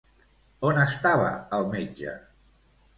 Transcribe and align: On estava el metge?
On 0.69 0.79
estava 0.85 1.29
el 1.61 1.71
metge? 1.77 2.19